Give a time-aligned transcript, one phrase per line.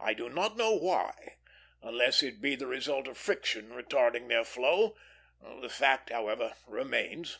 [0.00, 1.36] I do not know why,
[1.80, 4.96] unless it be the result of friction retarding their flow;
[5.60, 7.38] the fact, however, remains.